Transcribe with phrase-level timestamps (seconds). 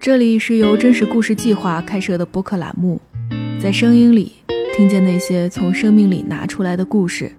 [0.00, 2.98] 这里是由真实故事计划开设的播客栏目，
[3.62, 4.32] 在声音里
[4.74, 7.30] 听见那些从生命里拿出来的故事。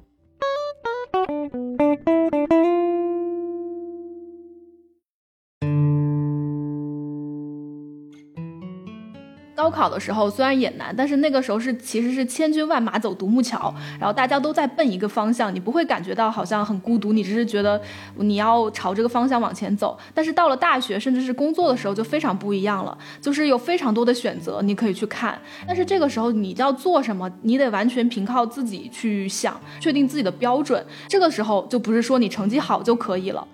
[9.71, 17.81] 考的时候虽然也难，但是那个时候是其实是千军万马走独木桥，然后大家都在奔一个方向，你不会感觉到好像很孤独，你只是觉得
[18.17, 19.97] 你要朝这个方向往前走。
[20.13, 30.85] 但是到了大学甚至是工作的时候就非常不一样了，就是有非常多的选择你可以去看，但是这个时候你要做什么，你得完全凭靠自己去想，确定自己的标准。
[31.07, 33.47] 这个时候就不是说你成绩好就可以了。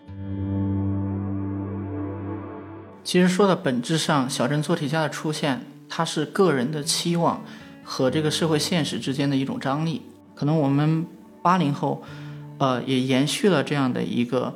[3.04, 5.62] 其实说的本质上，小镇做题家的出现。
[5.90, 7.42] 它是个人的期望
[7.84, 10.02] 和这个社会现实之间的一种张力。
[10.36, 11.06] 可能我们
[11.42, 12.04] 八零后，
[12.58, 14.54] 呃，也延续了这样的一个，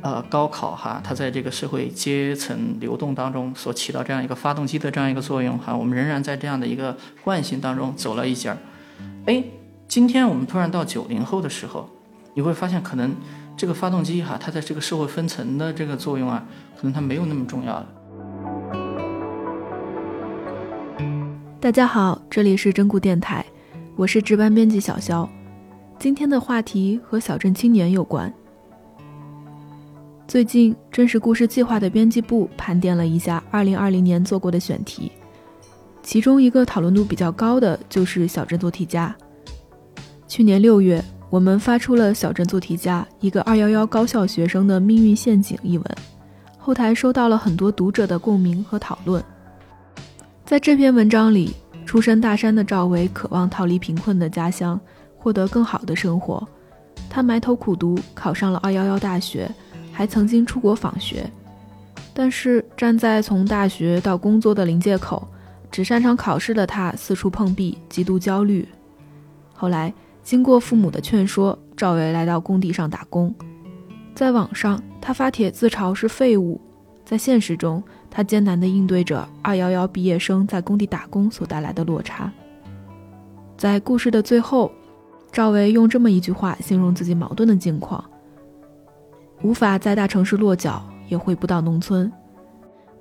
[0.00, 5.76] 呃，高考哈，它在这个社会阶层流动当中所起到这样一个发动机的这样一个作用哈。
[5.76, 8.56] 我们仍然在这样的一个惯性当中走了一截儿。
[9.26, 9.44] 哎，
[9.86, 11.90] 今天我们突然到九零后的时候，
[12.34, 13.14] 你会发现可能
[13.56, 16.44] 这个发动机哈，它在这个社会分层的这个作用啊，
[16.76, 17.86] 可能它没有那么重要了。
[21.60, 23.44] 大家好，这里是真故电台，
[23.96, 25.28] 我是值班编辑小肖。
[25.98, 28.32] 今天的话题和小镇青年有关。
[30.28, 35.10] 最近真实故事计划的编辑部盘点了一下2020年做过的选题，
[36.00, 39.12] 其中一个讨论度比较高的就是小镇做题家。
[40.28, 45.84] 去年六月，我们发出了《小镇做题家：一个211高校学生的命运陷阱》一文，
[46.56, 49.20] 后台收到了很多读者的共鸣和讨论。
[50.48, 51.54] 在这篇文章里，
[51.84, 54.80] 出身大山的赵薇渴望逃离贫困的家乡，
[55.18, 56.48] 获得更好的生活。
[57.10, 59.46] 他埋头苦读，考上了211大学，
[59.92, 61.30] 还曾经出国访学。
[62.14, 65.28] 但是站在从大学到工作的临界口，
[65.70, 68.66] 只擅长考试的他四处碰壁，极度焦虑。
[69.52, 73.34] 后来经过父母的劝说，赵薇来到工地上打工。
[74.14, 76.58] 在网上，他发帖自嘲是废物；
[77.04, 82.32] 在现实中，他艰难地应对着“二幺幺”毕业生在工地打工所带来的落差。
[83.56, 84.70] 在故事的最后，
[85.30, 88.04] 赵薇用这么一句话形容自己矛盾的境况：
[89.42, 92.10] 无法在大城市落脚，也回不到农村。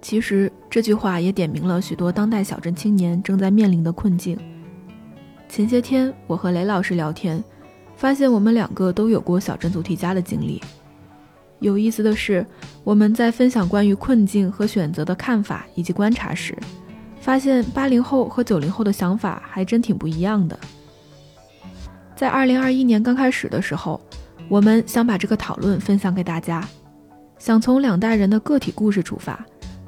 [0.01, 4.37] 其实这句话也点明了许多当代小镇青年正在面临的困境。
[5.49, 7.43] 前些天，我和雷老师聊天，
[7.95, 10.61] 发现我们两个都有过小镇做题家的经历。
[11.59, 12.45] 有意思的是，
[12.83, 16.55] 我们在分享关于困境和选择的看法以及观察时，
[17.19, 20.57] 发现八零后和九零后的想法还真挺不一样的。
[22.15, 23.99] 在二零二一年刚开始的时候，
[24.47, 26.67] 我们想把这个讨论分享给大家，
[27.39, 29.43] 想从两代人的个体故事出发，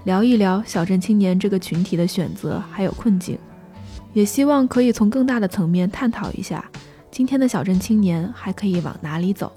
[0.05, 3.37] 聊一聊小镇青年这个群体的选择还有困境，
[4.13, 6.63] 也希望可以从更大的层面探讨一下，
[7.11, 9.51] 今天的小镇青年还可以往哪里走。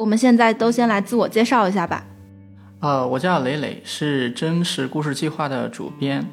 [0.00, 2.02] 我们现在都先来自我介绍一下吧。
[2.80, 6.26] 呃，我叫磊磊，是真实故事计划的主编。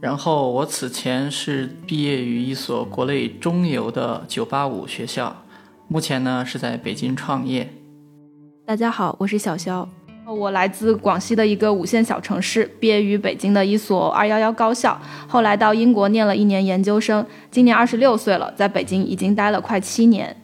[0.00, 5.44] 然后我此前是毕业于一所国内中游的985学校，
[5.88, 7.70] 目前呢是在北京创业。
[8.64, 9.86] 大家好，我是小肖，
[10.26, 20.34] 我来自广西的一个五线小城市，毕业于北京的一所211高校，后来到英国念了一年研究生，今年二十六岁了，在北京已经待了快七年。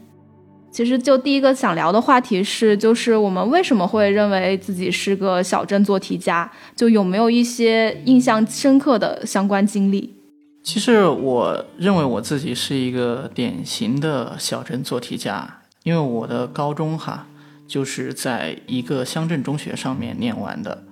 [0.73, 6.51] 其实就第一个想聊的话题是，就是我们为什么会认为自己是个小镇做题家？
[6.75, 10.15] 就有没有一些印象深刻的相关经历？
[10.63, 17.27] 其实我认为我自己是一个典型的小镇做题家，因为我的高中哈
[17.69, 20.85] 就是在一个乡镇中学上面念完的。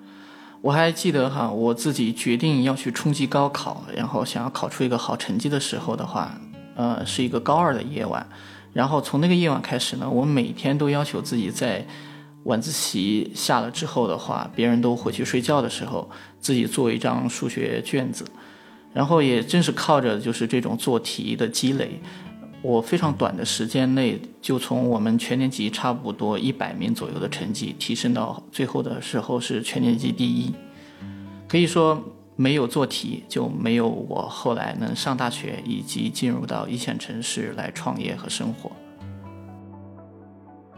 [0.60, 6.38] 我还记得哈，我自己决定要去冲击高考，然后想要考出一个好成绩的时候的话，
[6.76, 8.26] 呃，是一个高二的夜晚。
[8.72, 11.84] 然后从那个夜晚开始呢，我每天都要求自己在
[12.44, 16.08] 晚自习下了之后的话，别人都回去睡觉的时候，
[16.38, 18.24] 自己做一张数学卷子。
[18.92, 22.00] 然后也正是靠着就是这种做题的积累，
[22.62, 30.52] 我非常短的时间内就从我们全年级差不多一百名左右的成绩提升到最后的时候是全年级第一，
[31.48, 32.02] 可以说。
[32.40, 38.72] 没有做题，就没有我后来能上大学以及进入到一线城市来创业和生活。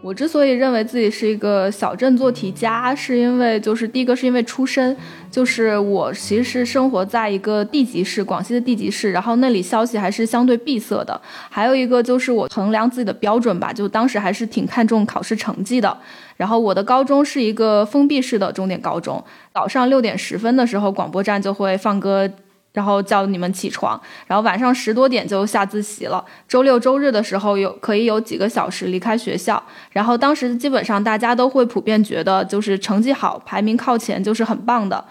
[0.02, 4.96] 我之所以认为自己是一个小镇做题家，是因为就是第一个是因为出身，
[5.30, 11.18] 就是我其实生活在一个地级市，广西的地级市，然后那里消息还是相对闭塞的。
[11.48, 15.96] 还有一个就是我衡量自己的标准吧，就当时还是挺看重考试成绩的。
[16.36, 19.22] 然后我的高中是一个封闭式的重点高中，
[19.54, 22.28] 早上六点十分的时候，广播站就会放歌。
[22.72, 26.24] 然后叫你们起床，然后晚上十多点就下自习了。
[26.48, 29.62] 周六周日的时候有可以有几个小时离开学校。
[29.90, 35.04] 然后当时基本上大家都会普遍觉得，就是成绩好、排名靠前就是很棒的。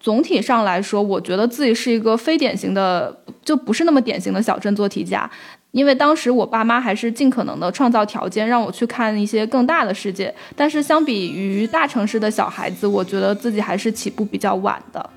[0.00, 5.28] 总体上来说，我觉得自己是一个非典型的，就不是那么典型的小镇做题家。
[5.72, 10.34] 因为当时我爸妈还是尽可能的创造条件让我去看一些更大的世界。
[10.54, 15.10] 但是相比于大城市的小孩子，我觉得自己还是起步比较晚的。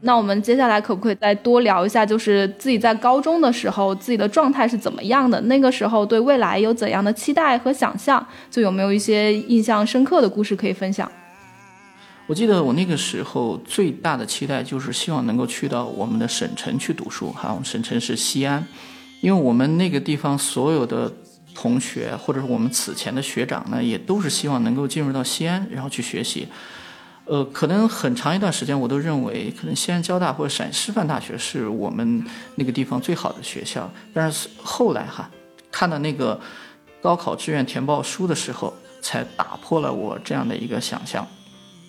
[0.00, 5.40] 那我们接下来可不可以再多聊一下，就是自己在高中的时候，自己的状态是怎么样的？
[5.42, 8.26] 那个时候对未来有怎样的期待和想象？
[8.50, 11.10] 就有没有一些印象深刻的故事可以分享？
[12.26, 18.66] 我记得我那个时候最大的期待就是希望能够去到我们的省城去读书，哈，省城是西安，
[19.22, 21.12] 因为我们那个地方所有的。
[21.54, 26.48] 同学，或者是我们此前的学长呢，也都是希望能够进入到西安，然后去学习。
[27.26, 32.22] 呃，可能很长一段时间，我都认为可能西安交大或者陕师范大学是我们
[32.56, 33.90] 那个地方最好的学校。
[34.12, 35.30] 但是后来哈，
[35.72, 36.38] 看到那个
[37.00, 41.26] 高考志愿填报书的时候，才打破了我这样的一个想象。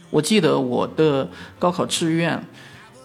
[0.10, 1.28] 我记得我的
[1.60, 2.42] 高考志愿，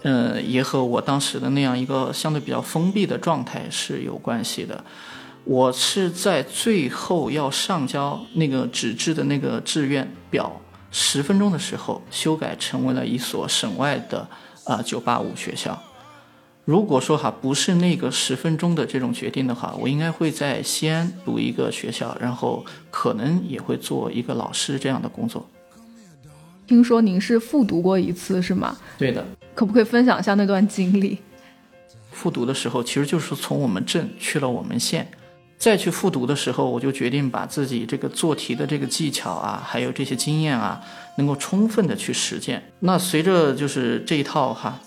[0.02, 4.84] 呃，也和我当时的那样一个相对比较封闭的状态是有关系的。
[5.50, 10.60] 我是在最后要上交那个纸质的那个志愿表
[10.92, 14.28] 十分钟的时候修改成为了一所省外的
[14.62, 15.76] 啊九八五学校。
[16.64, 25.44] 如果说哈不是那个十分钟的这种决定的话，我应该会在西安读一个学校，然后可能也会做一个老师这样的工作。
[26.68, 28.76] 听说您是复读过一次是吗？
[28.96, 29.26] 对的。
[29.56, 31.18] 可不可以分享一下那段经历？
[32.12, 35.10] 复读的时候其实就是从我们镇去了我们县。
[35.60, 40.80] 再去复读的时候，我就决定把自己这个做题的这个技巧啊，还有这些经验啊，
[41.18, 42.62] 能够充分的去实践。
[42.78, 44.80] 那随着就是这一套哈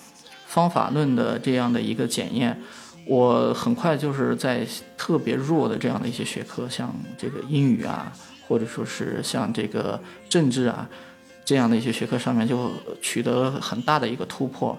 [0.47, 2.59] 方法论的这样的一个检验，
[3.05, 4.65] 我很快就是在
[4.97, 8.11] 特别弱的这样的一些学科，像这个英语啊，
[8.47, 10.89] 或者说是像这个政治啊
[11.45, 14.75] 这样的一些学科上面，就取得很大的一个突破。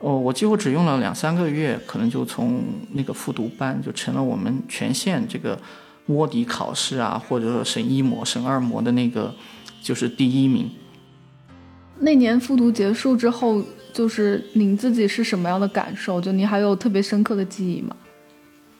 [0.00, 2.62] 哦，我几乎只用了两三个月，可能就从
[2.92, 5.58] 那个复读班就成了我们全县这个
[6.04, 9.34] 摸底考试啊，或者说省一模、省二模的那个
[9.82, 10.70] 就是第一名。
[11.98, 13.62] 那年复读结束之后，
[13.92, 16.20] 就是您自己是什么样的感受？
[16.20, 17.96] 就您还有特别深刻的记忆吗？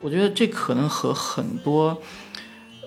[0.01, 1.97] 我觉得这可能和很多，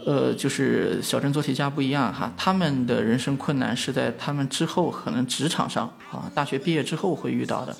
[0.05, 7.75] 呃，就是小镇做题家不一样哈，他们的人生困难是在他们之后可能职场上啊，大学毕业之后会遇到的。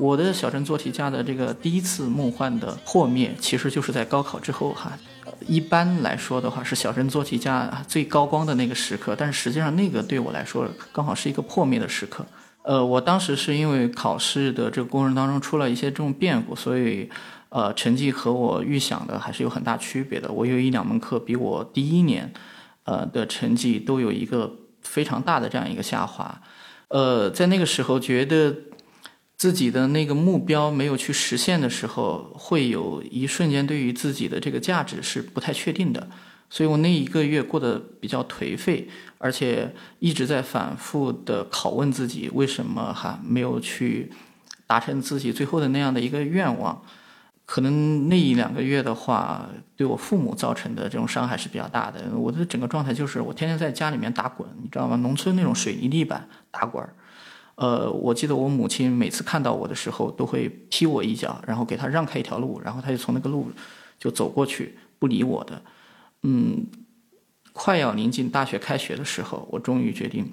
[0.00, 4.98] 我的小镇做题家的这个第一次梦幻的破灭，其实就是在高考之后哈。
[5.46, 12.24] 一般来说的话，是小镇做题家最高光的那个时刻，但是实际上那个对我来说刚好是一个破灭的时刻。
[12.62, 17.10] 呃，我当时是因为考试的这个过程当中出了一些这种变故，所以
[17.50, 20.32] 呃成绩和我预想的还是有很大区别的。
[20.32, 22.32] 我有一两门课比我第一年
[22.84, 24.50] 呃的成绩都有一个
[24.82, 26.40] 非常大的这样一个下滑。
[26.88, 28.54] 呃，在那个时候觉得。
[29.40, 36.10] 自己的那个目标没有去实现的时候，会有一瞬间对于自己的这个价值是不太确定的，
[36.50, 44.12] 所以我那一个月过得比较颓废，而且一直在反复的拷问自己，为什么哈没有去
[44.66, 46.82] 达成自己最后的那样的一个愿望？
[47.46, 52.14] 可能那一两个月的话，对我父母造成的这种伤害是比较大的。
[52.14, 54.96] 我的整个状态就是我天天在家里面打滚，你知道吗？
[54.96, 56.86] 农村那种水泥地板打滚。
[57.60, 63.52] 呃，我记得我母亲每次看到我的时候，都会踢我一脚，然后给他让开一条路，然后他就从那个路
[63.98, 65.60] 就走过去，不理我的。
[66.22, 66.64] 嗯，
[67.52, 70.32] 快要临近大学开学的时候，我终于决定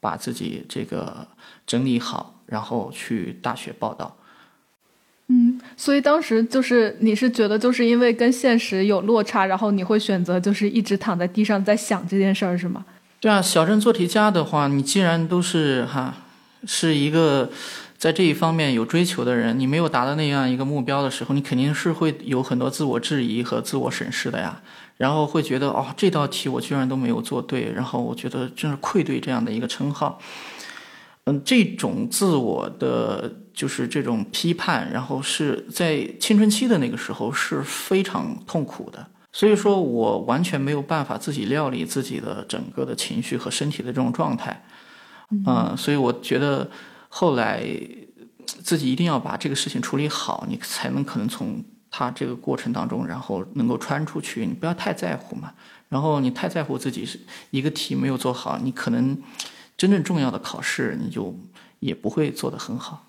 [0.00, 1.28] 把自己这个
[1.66, 4.16] 整理好，然后去大学报道。
[5.28, 12.82] 嗯，所以当时就是你是觉得就是因为跟现实有落差，然后你会选择就是一直躺在地上在想这件事儿，是吗？
[13.20, 16.14] 对啊，小镇做题家的话，你既然都是哈。
[16.66, 17.50] 是一个
[17.96, 24.60] 在这一方面有追求的人，你没有达到那样一个目标的时候，你肯定是会有很多自我质疑和自我审视的呀。
[24.98, 30.18] 然后会觉得哦，这道题我居然都没有做对，然后我觉得真是愧对这样的一个称号。
[31.24, 39.04] 嗯，这种自我的就是这种批判，然后是在青春期的那个时候是非常痛苦的。
[39.32, 44.62] 所以说我完全没有办法自己料理自己的整个的情绪和身体的这种状态。
[45.46, 46.70] 嗯，所以我觉得
[47.08, 47.64] 后来
[48.44, 54.46] 自己一定要把这个事情处理好，你才能可能从他这个过程当中，然后能够穿出去。
[54.46, 55.52] 你不要太在乎嘛，
[55.88, 57.18] 然后你太在乎自己是
[57.50, 59.16] 一个题没有做好，你可能。
[59.74, 61.36] 真正重要的考试，你就
[61.80, 63.04] 也不会做得很好。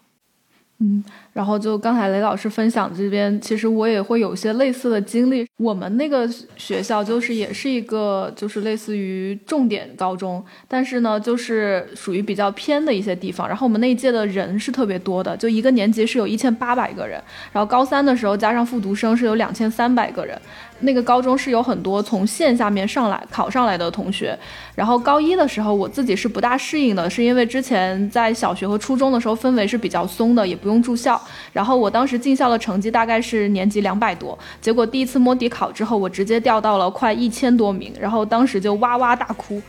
[0.83, 5.47] 嗯，然后就刚才雷老师分享这边，其实我也会有些类似的经历。
[5.55, 13.47] 我们那个学校就是也是一个就是类似于重点高中，但是呢，就是属于比较偏的一些地方。
[13.47, 17.21] 然后我们那一届的人是特别多的，就一个年级是有一千八百个人，
[17.53, 20.37] 然后高三的时候加上复读生是有两千三百个人。
[20.83, 24.37] 那个高中是有很多从线下面上来考上来的同学，
[24.75, 31.19] 然后高一的时候我自己是不大适应的，是因为之前在小学和初中的时候氛围是比较松的，也不用住校。
[31.51, 39.61] 然后我当时进校的成绩大概是年级两百多，结果第一次摸底考之后，我直接掉到了快一千多名，然后当时就哇哇大哭。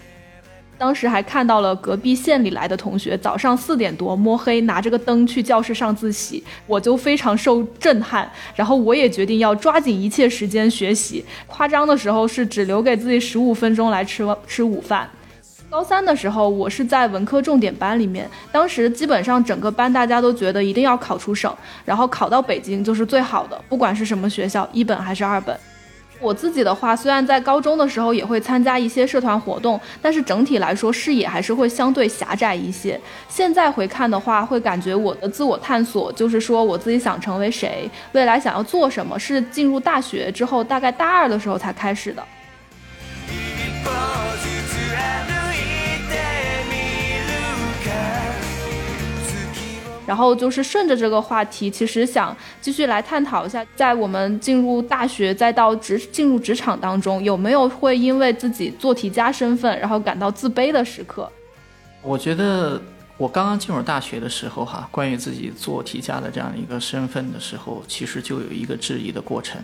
[0.76, 8.30] 当时还看到了隔壁县里来的同学，早上四点多摸黑拿着个灯去教室上自习，我就非常受震撼。
[8.54, 15.08] 然后我也决定要抓紧一切时间学习，夸张的时候是只留给自己十五分钟来吃吃午饭。
[15.70, 21.52] 高三的时候，我是在文科重点班里面，当时基本上整个班大家都觉得一定要考出省，
[21.84, 25.58] 然后考到北京就是最好的，不管是什么学校，一本还是二本。
[26.20, 32.98] 我自己的话，虽然在高中的时候也会参加一些社团活动，但是整体来说视野还是会相对狭窄一些。
[33.28, 42.24] 现在回看的话，会感觉我的自我探索，就是说我自己想成为谁，未来想要做什么，是进入大学之后，大概大二的时候才开始的。
[50.06, 61.30] 然后就是顺着这个话题，其实想继续来探讨一下，在我们进入大学再到职进入职场当中，有没有会因为自己做题家身份，然后感到自卑的时刻？
[62.02, 62.80] 我觉得
[63.16, 69.60] 我刚刚进入大学的时候，哈，关于自己做题家的这样一个身份的时候，其实就有一个质疑的过程。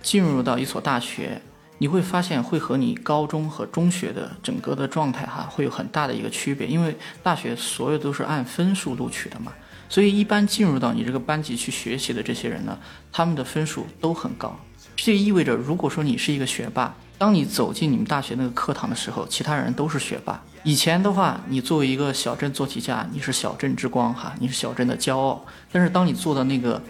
[0.00, 1.40] 进入到一所大学，
[1.78, 9.52] 你会发现会和你高中和中学的整个的状态，哈，会有很大的一个区别，因为大学所有都是按分数录取的嘛。
[9.92, 12.78] 所以，一般进入到你这个班级去学习的这些人呢，
[13.12, 14.58] 他们的分数都很高。
[14.96, 20.42] 这意味着，如果说你是一个学霸，当你走进你们大学那个课堂的时候，其他人都是学霸。
[20.62, 25.44] 以前的话，你作为一个小镇做题家，你是小镇之光哈，你是小镇的骄傲。
[25.70, 26.82] 但是，当你坐到那个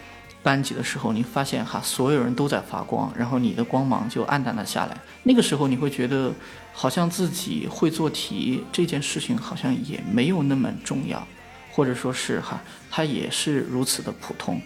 [0.44, 4.97] 班级的时候，你发现哈，所有人都在发光，然后你的光芒就暗淡了下来。
[5.25, 6.30] 那个时候，你会觉得，
[6.73, 11.26] 好像自己会做题这件事情，好像也没有那么重要。
[11.73, 14.61] 或者说是哈，它也是如此的普通，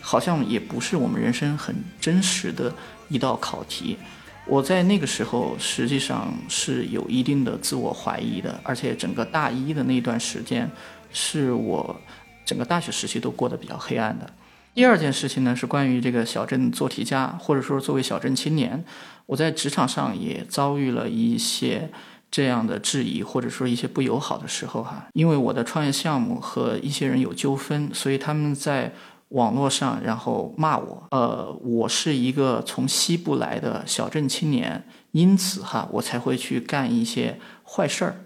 [0.00, 2.72] 好像也不是我们人生很真实的
[3.08, 3.98] 一道考题。
[4.46, 10.70] 我在那个时候实际上是有一定的自我怀疑的，而且整个大一的那段时间
[11.12, 12.00] 是我
[12.44, 14.32] 整个大学时期都过得比较黑暗的。
[14.74, 18.84] 第二件事情呢，是关于这个小镇做题家，或者说作为小镇青年，
[19.26, 21.90] 我在职场上也遭遇了一些。
[22.32, 28.90] 这样的质疑或者说一些不友好的时候，哈，因为我的创业项目和一些人有纠纷，所以他们在
[29.28, 38.16] 网络上然后骂我，呃，我是一个从西部来的小镇青年，因此哈，我才会去干一些坏事儿，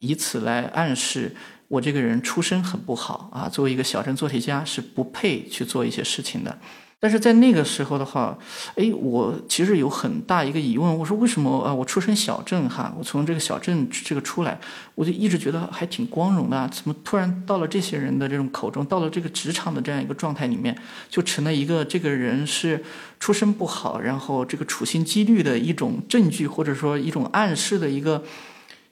[0.00, 1.34] 以此来暗示
[1.68, 6.58] 我这个人出身很不好啊，作为一个小镇做题家是不配去做一些事情的。
[7.04, 8.34] 但是在那个时候的话，
[8.76, 11.74] 哎，我其实有很大一个疑问，我说为什么啊？
[11.74, 14.58] 我出身小镇哈，我从这个小镇这个出来，
[14.94, 20.74] 我就一直觉得还挺光荣的，怎么突然到了这些人的这种口中，到了这个职场的这样一个状态里面，
[21.10, 22.82] 就成了一个这个人是
[23.20, 28.24] 出身不好，然后这个处心积虑的一种证据，或者说一种暗示的一个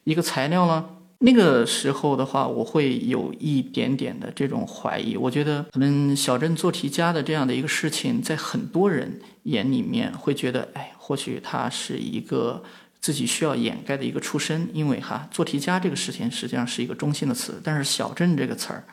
[0.03, 0.85] 一个材料呢？
[1.25, 5.15] 那个时候的话，我会有一点点的这种怀疑。
[5.15, 12.61] 我觉得可能小镇做题家的这样的一个事情，在很多人眼里面会觉得，哎，或许他是一个
[12.99, 14.67] 自己需要掩盖的一个出身。
[14.73, 18.83] 因为哈，做题家这个事情实际上是一个中性的词，但是小镇这个词儿，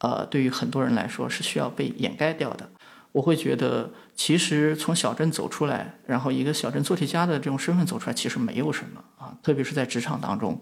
[0.00, 2.68] 呃，对于很多人来说是需要被掩盖掉的。
[3.12, 10.60] 我会觉得，其实从小镇走出来，然后一个小镇做题家的这种身份走出来，其实没有什么啊，特别是在职场当中。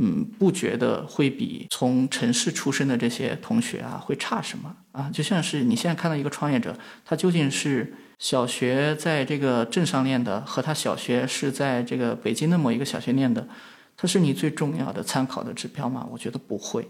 [0.00, 5.10] 嗯，不觉得会比从城市出身的这些同学啊会差什么啊？
[5.12, 13.48] 就像是你现在看到一个创业者，他究竟是小学在这个镇上念的，和他小学是在这个北京的某一个小学念的，
[13.96, 16.06] 他是你最重要的参考的指标吗？
[16.12, 16.88] 我觉得不会。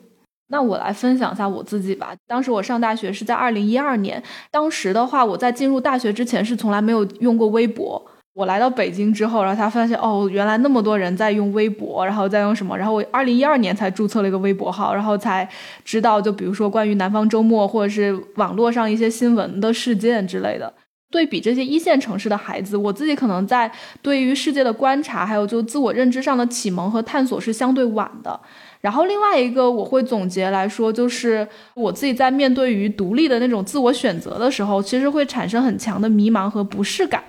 [0.51, 2.15] 那我来分享一下我自己吧。
[2.27, 8.11] 当时我上大学是在二零一二年，当时的话，我在进入大学之前是从来没有用过微博。
[8.39, 12.79] 我来到北京之后，然后才发现哦，原来那么多人在用微博，然后在用什么？
[12.79, 15.49] 然后我二零一二年才注册了一个微博号，然后才
[15.85, 20.73] 知道，就比如说关于南方周末或者是网络上一些新闻的事件之类的。
[21.11, 23.69] 对比这些一线城市的孩子，我自己可能在
[24.03, 28.39] 对于世界的观察，还有就自我认知上的启蒙和探索是相对晚的。
[28.81, 37.25] 然后另外一个我会总结来说，就是我自己在面对于独立的那种自我选择的时候，其实会产生很强的迷茫和不适感。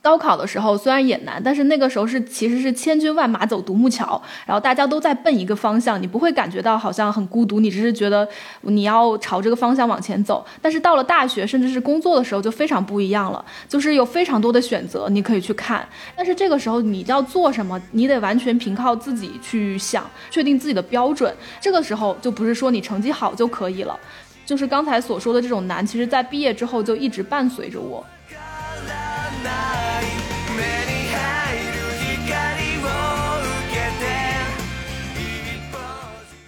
[0.00, 8.26] 高考的时候虽然也难，但是那个时候是其实是千军万马走独木桥，然后大家都在奔一个方向，你不会感觉到好像很孤独，你只是觉得
[8.62, 10.46] 你要朝这个方向往前走。
[10.62, 15.86] 但是到了大学甚至是工作的时候就非常不一样了，就是有非常多的选择你可以去看，
[16.16, 21.34] 但是这个时候你要做什么，你得完全凭靠自己去想，确定自己的标准。
[21.60, 23.98] 这个时候就不是说你成绩好就可以了，
[24.46, 28.04] 就是刚才所说的这种难，其实在毕业之后就一直伴随着我。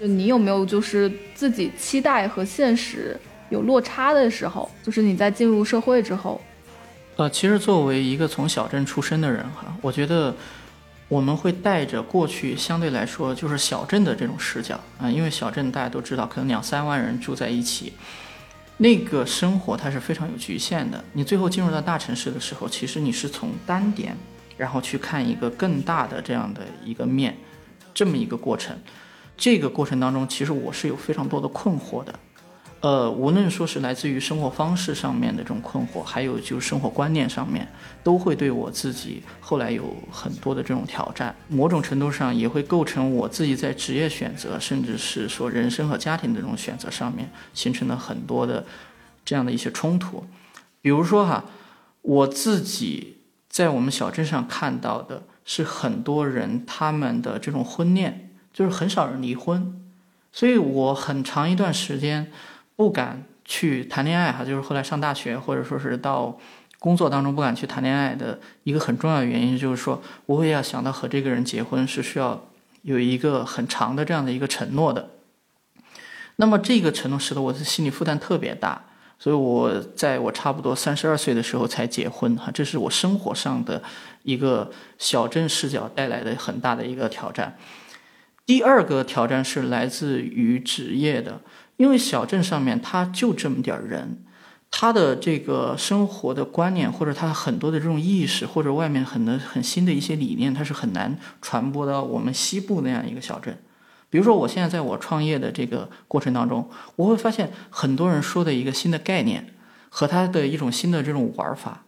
[0.01, 3.15] 就你有没有就是自己期待和现实
[3.51, 4.71] 有落差的时候？
[4.83, 6.41] 就是你在进入社会之后，
[7.17, 10.35] 呃，其实作为一个从小镇出身的人哈，我觉得
[11.07, 17.93] 我们会带着过去相对来说就是小镇的这种视角啊，因为小镇大家都知道，可能两三万人住在一起，
[18.83, 21.05] 那个生活它是非常有局限的。
[21.13, 24.17] 你最后进入到大城市的时候，其实你是从单点，
[24.57, 27.37] 然后去看一个更大的这样的一个面，
[27.93, 28.75] 这么一个过程。
[29.37, 32.19] 这个过程当中，其实我是有非常多的困惑的，
[32.81, 37.69] 呃，无论说是来自于生活方式上面的这种困惑，还有就是生活观念上面，
[38.03, 48.65] 都会对我自己后来有很多的这种挑战，某种程度上也会构成我自己在职业选择，甚至是说人生和家庭的这种选择上面，形成了很多的
[49.25, 50.25] 这样的一些冲突。
[50.81, 51.45] 比如说哈，
[52.03, 53.19] 我自己
[53.49, 58.27] 在我们小镇上看到的是很多人他们的这种婚恋。
[58.53, 59.81] 就是很少人离婚，
[60.33, 62.33] 所以我很长一段时间
[62.81, 64.43] 不敢去谈恋爱哈。
[64.43, 66.39] 就是后来上大学或者说是到
[66.79, 72.43] 工作当中不敢去谈恋爱的一个很重要的原因，就是说我也要想到和这个人结婚是需要
[72.81, 75.11] 有一个很长的这样的一个承诺的。
[76.37, 78.83] 那么这个承诺使得我的心理负担特别大，
[79.19, 82.51] 所以我在我差不多三十二岁的时候才结婚哈。
[82.51, 83.83] 这是我生活上的
[84.23, 87.59] 一个小镇视角带来的很大的一个挑战。
[88.47, 91.41] 第二个挑战是来自于职业的，
[91.81, 94.19] 因为小镇上面他就这么点儿人，
[94.71, 103.59] 他的这个生活的观念或者他很多的这种意识或者外面很多很新的一些理念，他是很难传播到我们西部那样一个小镇。
[104.11, 109.55] 比如说，我现在在我创业的这个过程当中，我会发现很多人说的一个新的概念
[109.89, 111.85] 和他的一种新的这种玩法。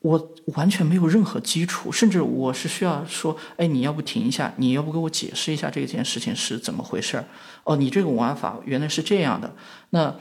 [0.00, 7.24] 我完全没有任何基础，甚至我是需要说，哎，你要不停一下，你要不给我解释一下这件事情是怎么回事儿？
[7.64, 9.54] 哦，你这个玩法原来是这样的，
[9.90, 10.16] 那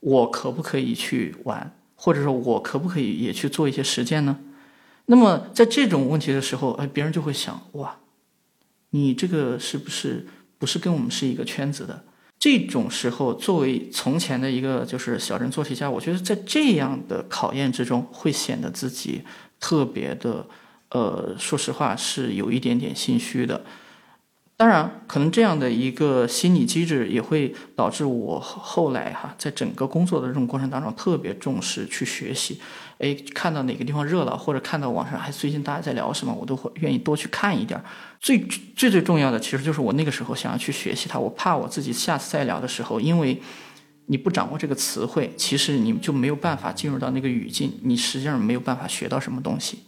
[0.00, 1.72] 我可不可以去玩？
[1.94, 4.38] 或者说，我可不可以也去做一些实践呢？
[5.06, 7.98] 那么在这种问题的时候，哎，别人就会想，哇，
[8.90, 10.26] 你这个是不是
[10.58, 12.04] 不是跟我们是一个圈子的？
[12.40, 19.20] 这种时候，作为从前的一个就是小镇做题家，我觉得在这样的考验之中，会显得自己
[19.60, 20.46] 特别的，
[20.88, 23.62] 呃，说实话是有一点点心虚的。
[24.60, 32.60] 当然，可能这样的一个心理机制也会导致我后来哈，在整个工作的这种过程当中，特别重视去学习。
[32.98, 37.82] 哎，看到哪个地方热闹，或者看到网上还最近大家在聊什么，我都会愿意多去看一点。
[38.20, 38.38] 最
[38.76, 41.18] 最最重要的，其实就是我那个时候想要去学习它。
[41.18, 43.40] 我怕我自己下次再聊的时候，因为
[44.08, 49.78] 你不掌握这个词汇，其实你就没有办法进入到那个语境，你实际上没有办法学到什么东西。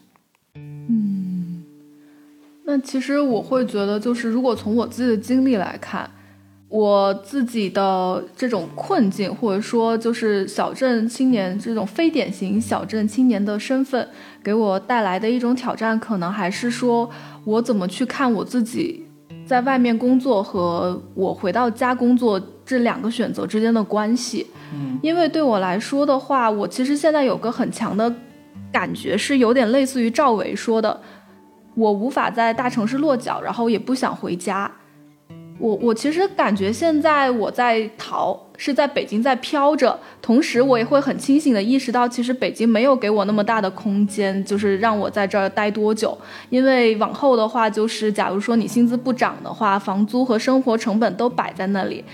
[2.72, 2.78] 嗯。
[2.78, 6.08] 那其实我会觉得，就是如果从我自己的经历来看，
[6.68, 14.08] 我自己的这种困境，或者说就是小镇青年这种非典型小镇青年的身份，
[14.42, 17.10] 给我带来的一种挑战，可能还是说
[17.44, 19.04] 我怎么去看我自己
[19.46, 24.46] 在外面工作和我回到家工作这两个选择之间的关系。
[24.74, 28.10] 嗯，因为对我来说的话，我其实现在有个很强的
[28.72, 30.98] 感觉，是有点类似于赵薇说的。
[31.74, 34.70] 我无法在大城市落脚，然后也不想回家。
[35.58, 46.18] 我我其实感觉现在我在逃，是在北京在飘着，同时我也会很清醒的意识到，其实北京没有给我那么大的空间，就是让我在这儿待多久。
[46.50, 52.04] 因为往后的话，就是假如说你薪资不涨的话，房租和生活成本都摆在那里。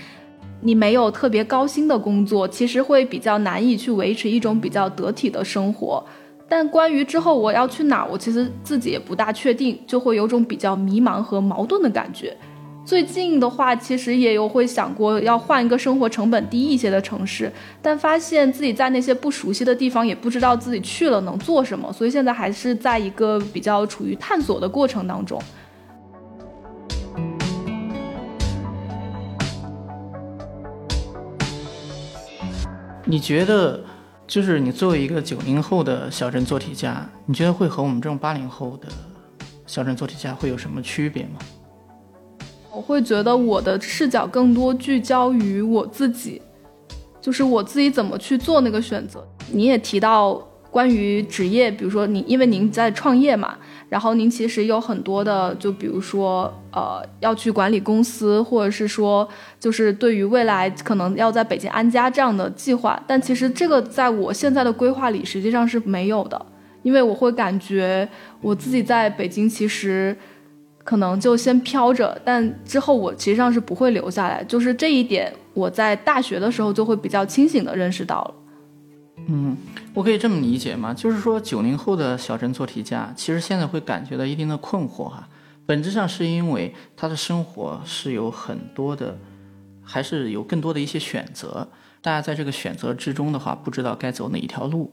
[0.61, 6.05] 你没有特别高薪的工作，其实会比较难以去维持一种比较得体的生活。
[6.49, 12.35] 但关于之后我要去哪，我其实自己也不大确定，就会有种比较迷茫和矛盾的感觉。
[12.83, 17.51] 最近的话，其实也有会想过要换一个生活成本低一些的城市，
[17.83, 25.39] 但发现自己在那些不熟悉的地方，也不知道自己去了能做什么，所以现在还是在一个比较处于探索的过程当中。
[33.05, 33.83] 你觉得，
[34.29, 38.87] 就是你作为一个九零后的小镇做题家，你觉得会和我们这种八零后的
[39.65, 41.39] 小镇做题家会有什么区别吗？
[42.71, 46.39] 我会觉得我的视角更多聚焦于我自己，
[47.19, 49.27] 就是我自己怎么去做那个选择。
[49.51, 50.35] 你也提到
[50.69, 53.57] 关于职业，比如说你因为您在创业嘛。
[53.89, 59.27] 然后您其实有很多的，就比如说，呃，要去管理公司，或者是说，
[59.59, 63.01] 就是对于未来可能要在北京安家这样的计划。
[63.07, 66.45] 但其实这个在我现在的规划里实际上是没有的，
[66.83, 68.07] 因为我会感觉
[68.41, 70.15] 我自己在北京其实
[70.83, 74.43] 可能就先飘着，但之后我其实上是不会留下来。
[74.43, 78.33] 就是这一点，我在大学的时候就会比较清醒的认识到了。
[79.27, 79.57] 嗯，
[79.99, 80.93] 我可以这么理解吗？
[80.93, 85.27] 就是说，九零后的小镇做题家，其实现在会感觉到一定的困惑哈。
[85.65, 89.17] 本质上是因为他的生活是有很多的，
[89.83, 91.67] 还是有更多的一些选择。
[92.01, 94.89] 大家在这个选择之中的话，不知道该走哪一条路，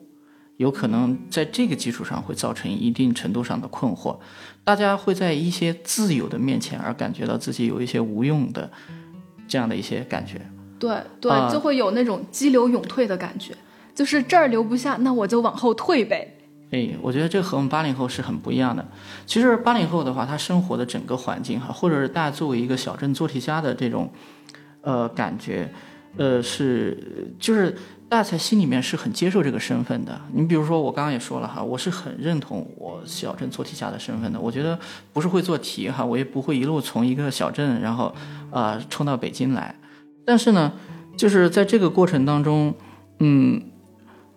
[0.57, 4.19] 有可能在这个基础上会造成一定程度上的困惑。
[4.65, 8.69] 大家会在一些自由的面前而感觉到自己有一些无用的
[9.47, 10.41] 这样的一些感觉。
[10.81, 13.55] 对对，就会有那种激流勇退的感觉。
[13.97, 16.35] 就是这儿留不下，那我就往后退呗。
[16.71, 18.85] 哎，我觉得这和我们八零后是很不一样的。
[19.25, 24.11] 其实八零后的话，他生活的整个环境哈，或者是大家作为一个小镇做题家的这种，
[24.83, 25.73] 呃，感觉，
[26.17, 27.71] 呃，是就是
[28.09, 30.21] 大家在心里面是很接受这个身份的。
[30.33, 34.41] 你比如说，我刚刚也说了哈，我是很认同我小镇做题家的身份的。
[34.41, 34.79] 我觉得
[35.13, 38.13] 不是会做题哈，我也不会一路从一个小镇然后
[38.51, 39.75] 啊冲到北京来。
[40.25, 40.73] 但是呢，
[41.17, 42.75] 就是在这个过程当中，
[43.21, 43.63] 嗯。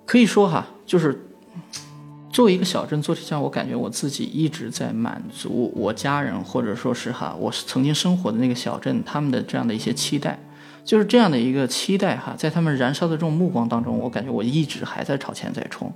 [0.10, 1.24] 可以说哈，就是
[2.32, 10.40] 作为一个小镇做题家，我感觉我自己一直在满足我家人，或者说是哈，我曾经生活的那个小镇他们的这样的一些期待，
[10.84, 15.94] 就是这样的一个期待哈，在他们燃烧的这种目光当中，我感觉我一直还在朝前在冲。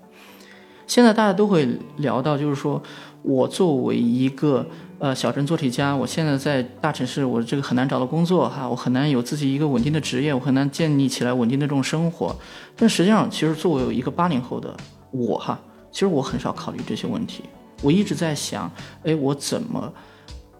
[0.85, 2.83] 现在大家都会聊到，就是说
[3.23, 4.67] 我作为一个。
[5.03, 12.33] 呃，小镇做题家，我现在在大城市，我这个很难找到工作哈，我很难有自己一个稳定的职业，我很难建立起来稳定的这种生活。
[12.77, 14.73] 但实际上，其实作为一个八零后的
[15.11, 15.59] 我哈，
[15.91, 17.43] 其实我很少考虑这些问题。
[17.81, 18.71] 我一直在想，
[19.03, 19.91] 哎，我怎么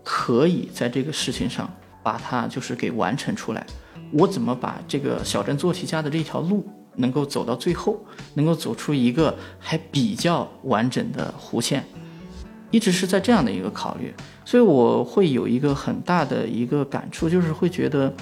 [0.04, 3.66] 可以在这个事情上把它就是给完成出来？
[4.12, 7.98] 我怎么把这个小镇做题家的这条路能够走到最后，
[8.34, 11.86] 能够走出一个还比较完整的弧线？
[12.74, 14.12] 一直是在这样的一个考虑。
[14.44, 18.14] 所以我会有一个很大的一个感触，就是会觉得，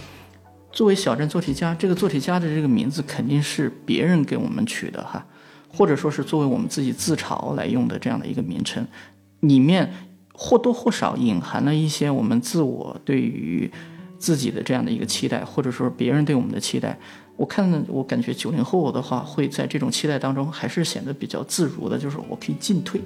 [0.71, 5.25] 作为小镇做题家，这个做题家的这个名字肯定是别人给我们取的哈，
[5.67, 8.85] 或者说是作为我们自己自嘲来用的这样的一个名称，
[9.39, 9.91] 里面
[10.31, 13.71] 或多或少隐含了一些我们自我对于
[14.19, 16.99] 自己的这样的一个期待，或者说别人对我们的期待。
[17.35, 23.01] 我看我感觉九零后的话会在这种期待当中还是显得比较自如的，就是我可以进退，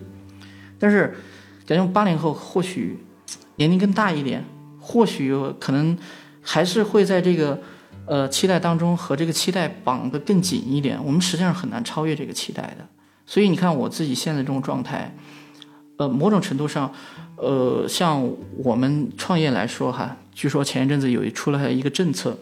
[0.78, 1.16] 但是。
[1.66, 3.00] 感觉八零后或许
[3.56, 4.44] 年龄更大一点，
[4.80, 5.98] 或许可能
[6.42, 7.60] 还是会在这个
[8.06, 11.04] 呃期待当中和这个期待绑得更紧一点。
[11.04, 12.86] 我们实际上很难超越这个期待的。
[13.26, 15.16] 所以你看我自己现在这种状态，
[15.98, 16.94] 呃，某种程度上，
[17.38, 18.32] 呃，像
[18.64, 22.38] 我们创业来说哈，据说前一阵子有出了一个政策，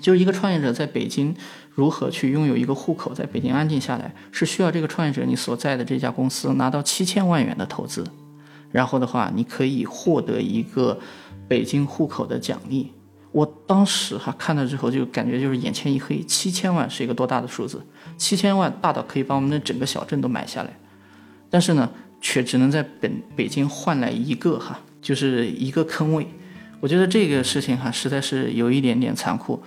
[0.00, 1.34] 就是一个创业者在北京
[1.72, 8.06] 如何去拥有一个户口，在北京安定下来，是需要这个创业者你所在的这家公司拿到七千万元的投资。
[8.74, 10.98] 然后的话，你可以获得一个
[11.46, 12.90] 北京户口的奖励。
[13.30, 17.80] 我当时哈看到之后，就感觉就是眼前一黑，七千万是一个多大的数字？
[18.16, 20.76] 七千万大到可以把我们的整个小镇都买下来，
[21.48, 21.88] 但是呢，
[22.20, 26.26] 却只能在本北京换来一个哈，就是一个坑位。
[26.80, 29.62] 我觉得这个事情哈，实在是有一点点残酷。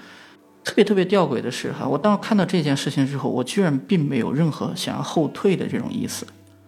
[0.66, 6.28] 特别特别吊诡的是哈，我当看到这件事情之后，我居然并没有任何想要后退的这种意思。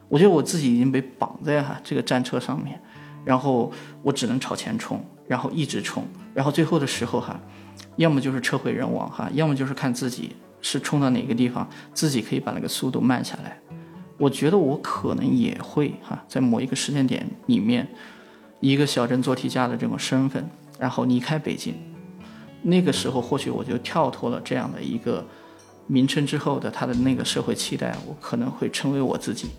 [0.09, 2.81] 我觉得我自己已经被绑在哈这个战车上面，
[3.23, 7.39] 然后我只能朝前冲，然后一直冲，然后最后的时候哈，
[7.97, 13.59] 要么就是车毁人亡哈，要么就是看自己是冲到哪个地方，自己可以把那个速度慢下来。
[14.17, 17.87] 我觉得我可能也会哈，在某一个时间点里面，
[18.59, 20.43] 一个小镇做题家的这种身份，
[20.79, 21.75] 然后离开北京，
[22.63, 25.25] 那个时候或许我就跳脱了这样的一个
[25.87, 29.49] 名称之后的他的那个社会期待，我可能会成为我自己。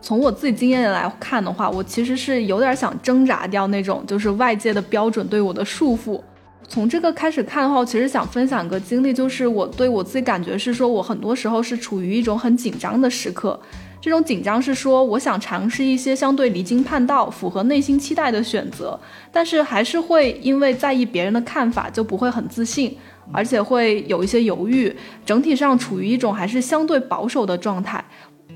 [0.00, 6.20] 从我自己经验来看的话，我其实是有点想挣扎掉那种就是外界的标准对我的束缚。
[6.68, 13.58] 从这个开始看的话，我其实想分享个经历，就是我对我自己感觉是说，我很多时候是处于一种很紧张的时刻。
[14.00, 18.98] 这种紧张是说，我想尝试一些相对离经叛道、符合内心期待的选择，
[19.32, 22.96] 但是还是会因为在意别人的看法，就不会很自信，
[23.32, 24.94] 而且会有一些犹豫，
[25.26, 28.04] 整体上处于一种还是相对保守的状态。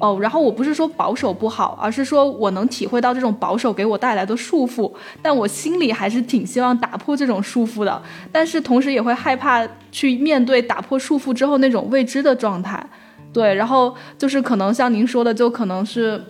[0.02, 12.84] 哦，然后我不是说保守不好，而是说我能体会到这种保守给我带来的束缚，但我心里还是挺希望打破这种束缚的，但是同时也会害怕去面对打破束缚之后那种未知的状态。
[13.32, 16.20] 对，然后就是可能像您说的，就可能是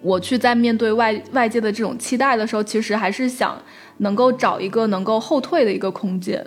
[0.00, 3.60] 我去在面对外外界的这种期待的时候，其实还是想
[3.98, 6.42] 能够找一个能够后退的一个空间。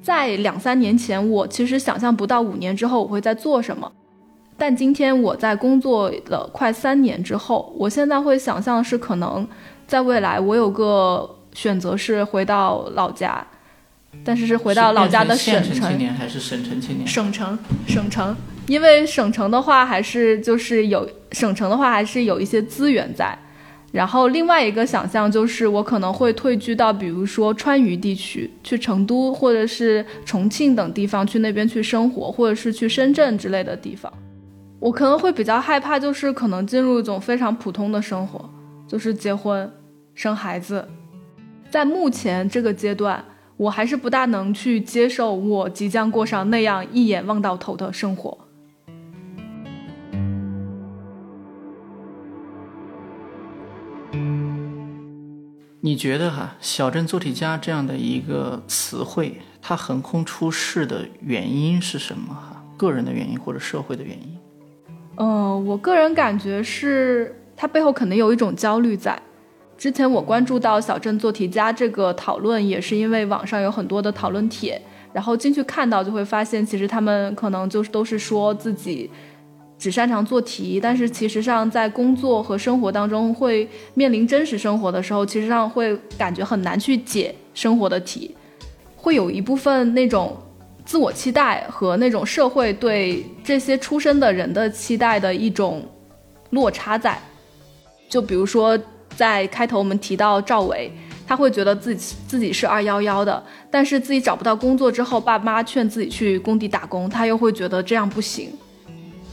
[0.00, 3.90] 在两三年前，我其实想象不到五年之后我会在做什么。
[4.58, 9.46] 但今天我在工作了快三年之后，我现在会想象是可能，
[9.86, 13.46] 在未来我有个选择是回到老家，
[14.24, 17.06] 但是是回到老家的省城青年还是省城青年？
[17.06, 18.34] 省城，省城，
[18.66, 23.38] 因为省城的话还是就是有省城的话还是有一些资源在，
[23.92, 34.10] 然后另外一个想象就是我可能会退居到比如说川渝地区，去成都或者是重庆等地方去那边去生活，或者是去深圳之类的地方。
[34.86, 38.48] 我可能会比较害怕，就是可能进入一种非常普通的生活，
[38.86, 39.68] 就是结婚、
[40.14, 40.86] 生孩子。
[41.68, 43.24] 在目前这个阶段，
[43.56, 48.38] 我还是不大能去接受我即将过上那样一眼望到头的生活。
[55.80, 62.32] 你觉得哈，小镇做题家这样的一个词汇，它横空出世的原因是什么？
[62.32, 64.38] 哈，个人的原因或者社会的原因？
[65.16, 69.20] 嗯，我个人感觉是它背后可能有一种焦虑在。
[69.78, 74.80] 之前我关注到小镇做题家这个讨论，也是因为网上有很多的讨论帖，
[75.12, 79.10] 然后进去看到就会发现，其实他们可能就是都是说自己
[79.78, 88.34] 只擅长做题，但是其实上在工作和生活当中会面临真实生活的时候，其实上会感觉很难去解生活的题，
[88.96, 90.36] 会有一部分那种。
[90.86, 95.84] 自我期待和那种社会对这些出身的人的期待的一种
[96.50, 97.20] 落差在，
[98.08, 98.78] 就比如说
[99.16, 100.90] 在开头我们提到赵伟，
[101.26, 108.56] 他会觉得自己自己是二幺幺的，但是自己找不到工作之后，爸妈劝自己去工地打工，他又会觉得这样不行。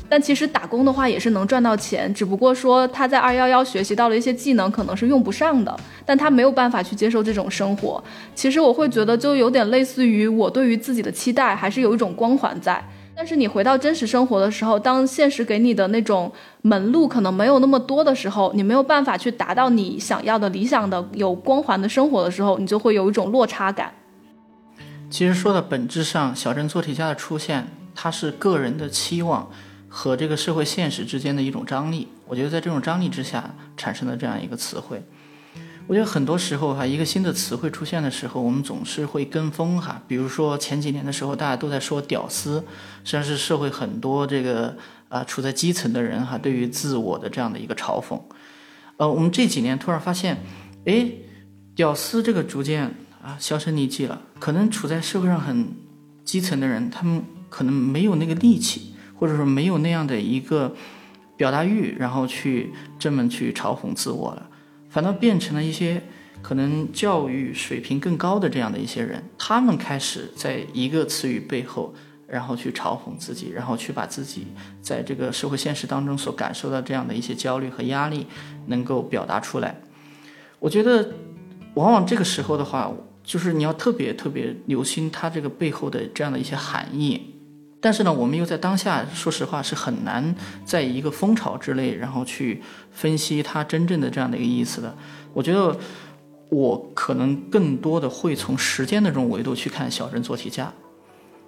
[0.10, 8.04] 但其实打工的话也是能赚到钱，只不过说他在二幺幺学习到了一些技能，可能是用不上的，但他没有办法去接受这种生活。
[8.36, 12.84] 其实我会觉得就有点类似于我对于自己的期待还是有一种光环在，
[13.16, 23.92] 但是你回到真实生活的时候，当现实给你的那种门路可能没有那么多的时候，你没有办法去达到你想要的理想的有光环的生活的时候，你就会有一种落差感。
[25.10, 29.50] 其实说的本质上，小镇做题家的出现，它是个人的期望。
[29.96, 35.00] 和这个社会现实之间的一种张力，我觉得在这种张力之下产生的这样一个词汇，
[35.86, 40.02] 我觉得很多时候哈，一个新的词汇出现的时候，我们总是会跟风哈。
[40.08, 42.56] 比如说前几年的时候，大家都在说“屌丝”，
[43.06, 44.76] 实际上是社会很多这个
[45.10, 48.20] 啊处在基层的人哈，对于自我的这样的一个嘲讽。
[48.98, 50.44] 呃，我们这几年突然发现，
[50.86, 51.08] 哎
[51.78, 55.72] ，“屌丝”这个逐渐啊销声匿迹了，可能处在社会上很
[56.26, 58.93] 基层的人，他们可能没有那个力气。
[59.16, 60.76] 或者说没有那样的一个
[61.36, 64.50] 表达欲，然后去这么去嘲讽自我了，
[64.90, 66.02] 反倒变成了一些
[66.42, 71.94] 可能教育水平更高的这样的一些人，他们开始在一个词语背后，
[72.28, 74.48] 然后去嘲讽自己，然后去把自己
[74.82, 78.28] 在这个社会现实当中所感受到这样的一些焦虑和压力
[78.68, 79.80] 能够表达出来。
[80.60, 81.14] 我觉得，
[81.76, 82.92] 往往这个时候的话，
[83.24, 87.33] 就是你要特别特别留心它这个背后的这样的一些含义。
[87.84, 94.96] 但是呢，我们又在当下，说实话是很难在一个风潮之内，然后去分析它真正的这样的一个意思的。
[95.34, 95.78] 我觉得
[96.48, 100.72] 我可能更多的会从时间的这种维度去看小镇做题家，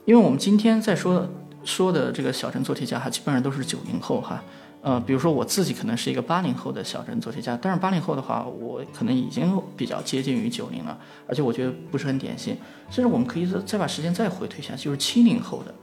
[0.04, 1.26] 因为我们今天在说
[1.63, 4.43] 说的这个小镇做题家哈，基本上都是九零后哈。
[4.82, 12.56] 呃，比如说我自己可能是一个八零后的小镇做题家，但是八零后的话，我可能已经比较接近于九零了，而且我觉得不是很典型。
[12.91, 15.74] 甚至我们可以再再把时间再回推一下，就是七零后的。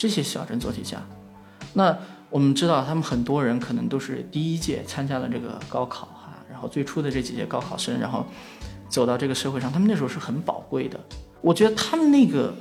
[0.00, 0.96] 这些小镇做题家，
[1.74, 1.94] 那
[2.30, 8.24] 我们知道他们很多人可能都是第一届参加了这个高考哈，然后最初的这几届高考生，然后
[8.88, 10.98] 走到这个社会上，他们那时候是很宝贵的。
[11.42, 12.54] 我觉得他们那个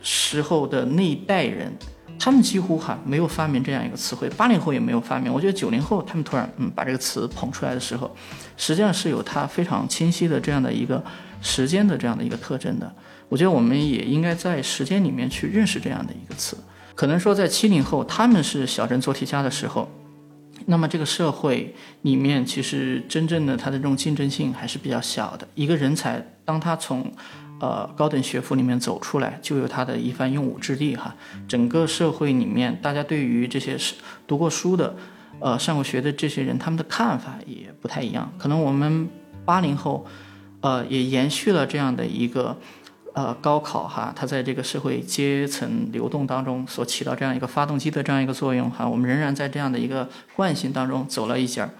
[0.00, 1.76] 时候的那一代人，
[2.20, 5.32] 他们几乎哈没有发明这样一个词汇，八零后也没有发明。
[5.32, 8.08] 我觉得九零后他们突然嗯把这个词捧出来的时候，
[8.56, 11.02] 实际上是有它非常清晰的这样的一个
[11.42, 12.94] 时间的这样的一个特征的。
[13.30, 16.54] 我觉得我们也应该在时间里面去认识这样的一个词。
[16.94, 19.88] 可能说在七零后他们是小镇做题家的时候。
[20.66, 25.48] 那么这个社会里面，其实真正的它的这种竞争性还是比较小的。
[25.54, 27.10] 一个人才，当他从，
[27.60, 31.16] 呃高等学府里面走出来，就有他的一番用武之地哈。
[31.48, 33.94] 整个社会里面，大家对于这些是
[34.26, 34.94] 读过书的，
[35.40, 38.30] 呃上过学的这些人，他们的看法也不太一样。
[38.36, 39.08] 可能我们
[39.46, 40.06] 八零后，
[40.60, 42.58] 呃也延续了这样的一个。
[43.12, 51.70] 呃，高考哈，它在这个社会阶层流动当中所起到这样一个发动机的这样一个作用哈，我们仍然在这样的一个惯性当中走了一截儿。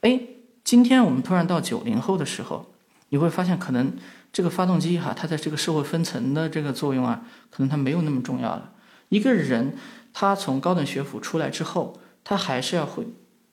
[0.00, 0.20] 哎，
[0.64, 2.72] 今天我们突然到九零后的时候，
[3.10, 3.92] 你会发现可能
[4.32, 8.72] 这个发动机哈，它在这个社会分层的这个作用啊，可能它没有那么重要了。
[9.10, 9.76] 一个人
[10.12, 13.06] 他从高等学府出来之后，他还是要会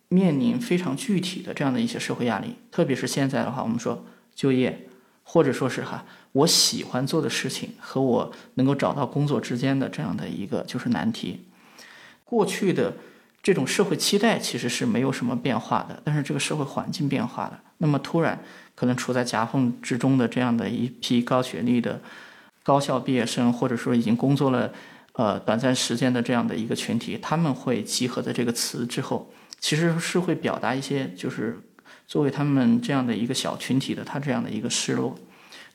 [0.07, 4.03] 面临非常具体的这样的一些社会压力，特别是现在的话，我们说
[4.33, 4.87] 就业。
[5.23, 11.41] 或者说是哈，我喜欢做的事情和我能够找到工作之间的这样的一个就是难题。
[12.23, 12.93] 过去的
[13.43, 18.39] 这种社会期待其实是没有什么变化的，但是这个社会环境变化了，那么突然
[18.75, 21.99] 可能处在夹缝之中的这样的一批高学历的
[22.63, 24.71] 高校毕业生，或者说已经工作了
[25.13, 31.59] 呃短暂时间的这样的一个群体，他们会集合在这个词之后，其实是会表达一些就是。
[32.07, 35.17] 作为他们这样的一个小群体的他这样的一个失落，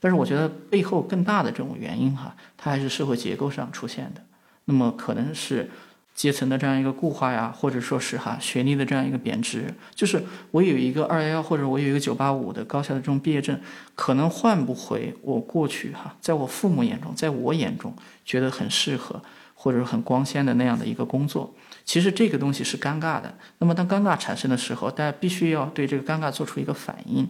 [0.07, 4.23] 但是我觉得背后更大的这种原因哈，它还是社会结构上出现的。
[4.67, 5.69] 那么可能是
[6.15, 9.75] 阶层的这样一个固化呀，或者说是哈学历的这样一个贬值。
[9.97, 13.59] 就是我有一个二幺幺或者我有一个九八五的高校的这种毕业证，
[13.97, 17.93] 可能换不回我过去哈，在我父母眼中，在我眼中
[18.25, 19.21] 觉得很适合
[19.57, 21.53] 或者很光鲜的那样的一个工作。
[21.85, 23.35] 其实这个东西是尴尬的。
[23.59, 27.29] 那么当尴尬产生的时候，大家必须要对这个尴尬做出一个反应。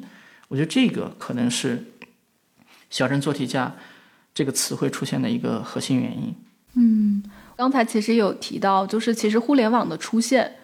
[0.49, 1.83] 我觉得这个可能是
[2.91, 3.75] “小镇做题家”
[4.35, 6.35] 这个词汇出现的一个核心原因。
[6.75, 7.23] 嗯，
[7.57, 10.57] 刚才其实有提到，就是其实互联网的出现，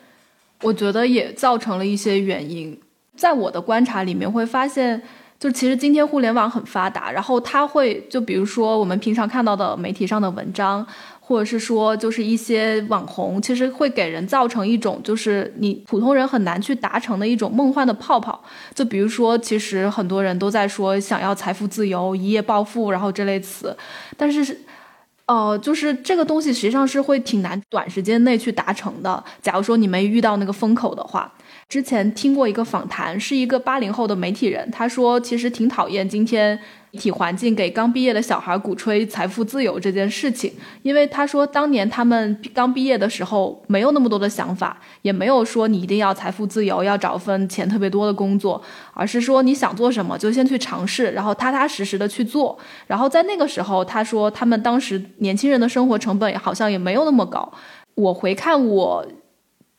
[0.60, 2.78] 我觉得也造成了一些原因。
[3.16, 5.02] 在我的观察里面，会发现，
[5.38, 10.86] 就其实今天互联网很发达，然后它会就比如说我们平常看到的媒体上的文章。
[11.24, 18.42] 或者是说，就是一些网红，其实会给人造成一种，就是你普通人很难去达成的一种梦幻的泡泡。
[18.74, 23.74] 就比如说，其实很多人都在说想要财富自由、一夜暴富，然后这类词，
[24.16, 24.58] 但是，
[25.26, 29.22] 呃，就是这个东西实际上是会挺难短时间内去达成的。
[29.40, 31.32] 假如说你没遇到那个风口的话。
[31.68, 36.58] 之前听过一个访谈，是一个八零后的媒体人，他说其实挺讨厌今天
[36.98, 40.52] 体环境给刚毕业的小孩鼓吹财富自由这件事情，
[40.82, 52.58] 因为他说当年他们刚毕业的时候没有那么多的想法，也没有说你一定要财富自由，要找份钱特别多的工作，而是说你想做什么就先去尝试，然后踏踏实实的去做。
[52.86, 57.50] 然后在那个时候，他说他们当时年轻人的生活成本好像也没有那么高。
[57.94, 59.06] 我回看我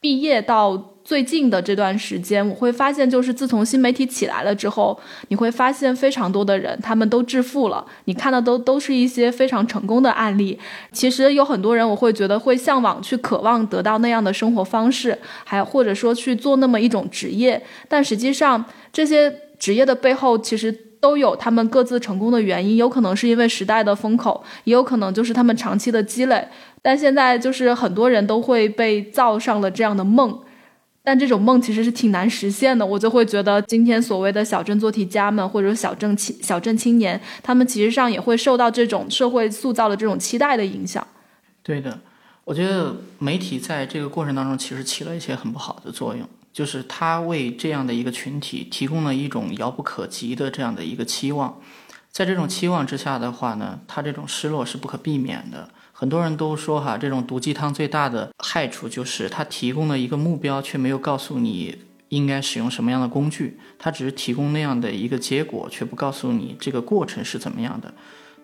[0.03, 0.89] 毕业到。
[1.05, 7.85] 最近的这段时间，我会发现，就是自从新媒体起来了之后，你会发现非常多的人，他们都致富了。
[8.05, 10.57] 你看的都都是一些非常成功的案例。
[10.93, 17.61] 其实有很多人，我会觉得会向往去渴望得到那样的生活方式，还或者说去做那么一种职业。
[17.89, 18.63] 但实际上，
[18.93, 20.71] 这些职业的背后，其实
[21.03, 22.77] 都有他们各自成功的原因。
[22.77, 26.47] 有可能是因为时代的风口，也有可能就是他们长期的积累。
[26.81, 30.39] 但现在就是很多人都会被造上了这样的梦。
[31.03, 41.05] 但这种梦其实是挺难实现的，我就会觉得今天所谓的小镇做题家们，或者小镇青小镇青年，他们其实上也会受到这种社会塑造的这种期待的影响。
[41.61, 41.99] 对的，
[42.45, 51.59] 我觉得媒体在这个过程当中其实起了一些很不好的作用，就是他为这样的一个群体提供了一种遥不可及的这样的一个期望，
[52.11, 55.69] 在这种期望之下的话呢，他这种失落是不可避免的。
[55.91, 61.77] 很多人都说哈，这种毒鸡汤最大的害处就是它提供了一个目标，却没有告诉你
[62.09, 63.59] 应该使用什么样的工具。
[63.79, 67.93] 它只是提供那样的一个结果，却不告诉你这个过程是怎么样的。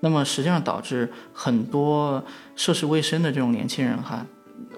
[0.01, 2.23] 那么实际上导致很多
[2.55, 4.25] 涉世未深的这种年轻人哈，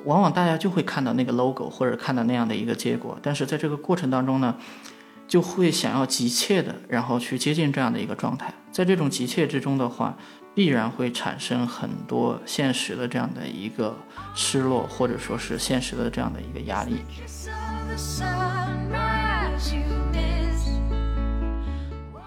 [0.06, 4.56] 往往大家就会看到那个 logo 或者看到那样的一个结果，但是在这个过程当中呢，
[5.28, 8.54] 就会想要急切的然后去接近这样的一个状态。
[8.72, 10.18] 在这种急切之中的话。
[10.54, 13.96] 必然会产生很多现实的这样的一个
[14.36, 16.98] 失落，或者说是现实的这样的一个压力。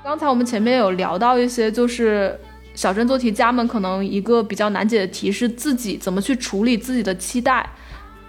[0.02, 2.40] 刚才我们前面有聊到一些，就是
[2.74, 7.68] 小镇做题家们可能一个比较难解的题是自己怎么去处理自己的期待，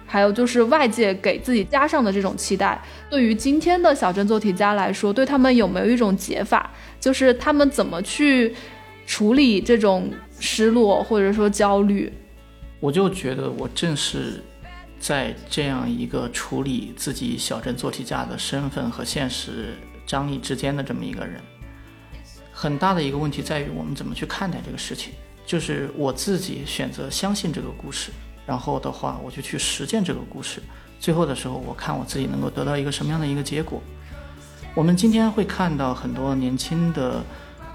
[0.06, 2.80] 还有就是外界给自己加上的这种期待。
[3.10, 8.54] 对于今天的小镇做题家来说，对他们有没有一种解法，就是他们怎么去
[9.06, 12.12] 处理这种失落或者说焦虑？
[12.80, 14.42] 我就觉得我正是。
[14.98, 19.74] 在这样一个处理自己小镇做题家的身份和现实
[20.06, 21.38] 张力之间的这么一个人，
[22.58, 25.12] 很大的一个问题在于我们怎么去看待这个事情。
[25.44, 28.10] 就是我自己选择相信这个故事，
[28.46, 30.62] 然后的话我就去实践这个故事，
[30.98, 33.82] 最后的时候我看我自己能够得到一个什么样的一个结果。
[34.74, 37.22] 我们今天会看到很多年轻的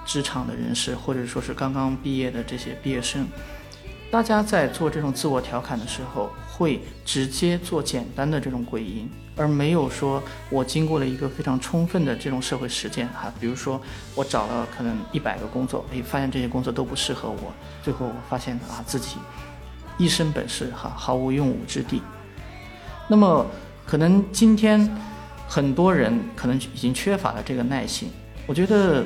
[0.03, 3.27] 职场的人士，或者说是刚刚毕业的这些毕业生。
[4.11, 13.33] 大家在做这种自我调侃的时候，会直接做简单的这种归因，而没有说我经过了一个非常充分的这种社会实践哈。
[13.39, 13.81] 比如说，
[14.13, 19.15] 我找了可能一百个工作，诶，发现这些工作都不适合我，最后我发现啊自己
[19.97, 22.01] 一身本事哈，毫无用武之地。
[23.07, 23.45] 那么，
[23.87, 24.93] 可能今天
[25.47, 28.09] 很多人可能已经缺乏了这个耐心。
[28.45, 29.05] 我觉得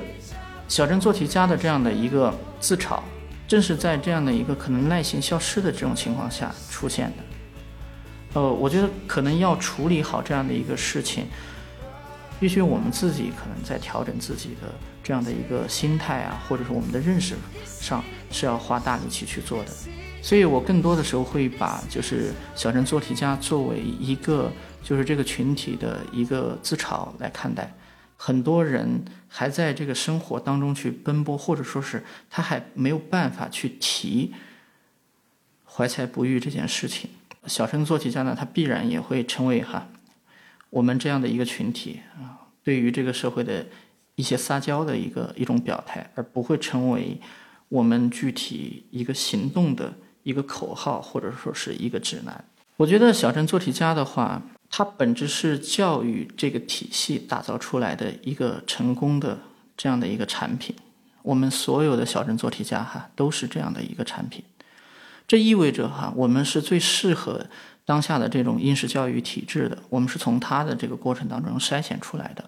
[0.67, 2.99] 小镇做题家的这样的一个自嘲。
[3.47, 11.25] 正是在这样的一个可能耐心消失的这种情况下出现的，呃，我觉得可能要处理好这样的一个事情，
[12.39, 14.73] 必须我们自己可能在调整自己的
[15.03, 17.35] 这样的一个心态啊，或者说我们的认识
[17.65, 19.71] 上是要花大力气去做的。
[20.23, 27.71] 所以我更多的时候会把就是小镇做题家作为一个就是这个群体的一个自嘲来看待。
[28.17, 34.33] 很多人还在这个生活当中去奔波，或者说是他还没有办法去提
[35.65, 37.09] 怀才不遇这件事情。
[37.45, 39.87] 小镇做题家呢，他必然也会成为哈
[40.69, 43.67] 我们这样的一个群体啊，对于这个社会的
[44.15, 47.19] 一些撒娇的一个一种表态，而不会成为
[47.69, 49.93] 我们具体一个行动的
[50.23, 52.45] 一个口号，或者说是一个指南。
[52.77, 54.41] 我觉得小镇做题家的话。
[54.77, 59.39] 它本质是教育这个体系打造出来的一个成功的
[59.77, 60.75] 这样的一个产品。
[61.21, 64.43] 我们所有的小镇做题家哈都是这样的一个产品。
[65.25, 67.45] 这意味着哈我们是最适合
[67.85, 69.77] 当下的这种应试教育体制的。
[69.87, 72.43] 我们是从它的这个过程当中筛选出来的。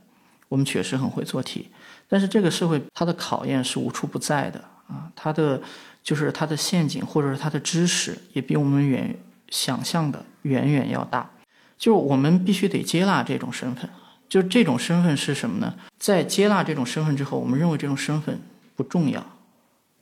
[0.50, 1.70] 我们确实很会做题，
[2.10, 4.60] 但是这个社会它的考验是无处不在的
[4.90, 5.10] 啊。
[5.16, 5.62] 它的
[6.04, 9.18] 就是它的陷阱或者是它的知识也比我们远
[9.48, 11.32] 想象的远远要大。
[11.78, 13.90] 就我们必须得接纳这种身份，
[14.28, 15.74] 就是这种身份是什么呢？
[16.00, 18.40] 在接纳这种身份之后，我们认为这种身份
[18.76, 19.24] 不重要，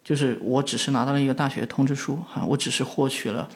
[0.03, 3.49] 就是我只是拿到了一个大学通知书，哈，我只是获取了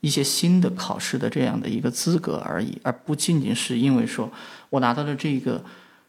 [0.00, 4.30] 一些新的考试的这样的一个资格而已，而不仅仅是因为说
[4.70, 5.62] 我拿到了这个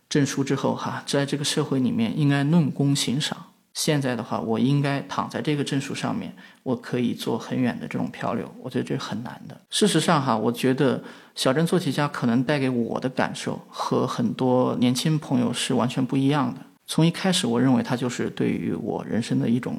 [0.07, 3.46] 证书之后，哈，在这个社会里面应该论功行赏。
[3.77, 8.51] 现在的话，我应该躺在这个证书上面，我可以做很远的这种漂流。
[8.59, 9.55] 我觉得这是很难的。
[9.69, 11.03] 事实上，哈，我觉得
[11.35, 16.59] 小镇做题家可能带给我的感受和很多年轻朋友是完全不一样的。
[16.87, 19.77] 从一开始，我认为它就是对于我人生的一种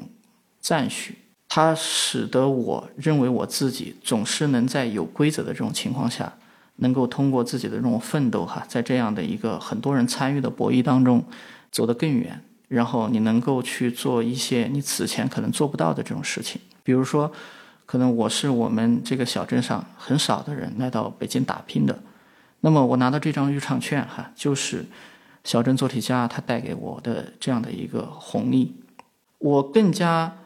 [0.61, 1.17] 赞许，
[1.49, 6.31] 它使得我认为我自己总是能在有规则的这种情况下，
[6.77, 11.21] 能够通过自己的这种奋斗，哈，在这样的一个很多人参与的博弈当中，
[11.69, 12.41] 走得更远。
[12.69, 17.31] 然后你能够去做一些你此前可能做不到的这种事情，比如说，
[17.87, 21.99] 可能我是我们这个小镇上很少的人来到北京打拼的，
[22.59, 24.85] 那么我拿到这张入场券哈，就是
[25.43, 28.75] 小镇做题家他带给我的这样的一个红利。
[29.39, 30.37] 我更加